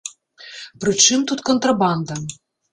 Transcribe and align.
Пры 0.85 0.95
чым 1.05 1.27
тут 1.33 1.45
кантрабанда? 1.53 2.21